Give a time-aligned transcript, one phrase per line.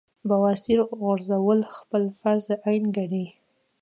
[0.29, 3.25] بواسير غورزول خپل فرض عېن ګڼي-